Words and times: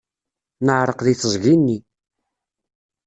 Neɛreq 0.65 0.99
deg 1.05 1.15
teẓgi-nni. 1.17 1.77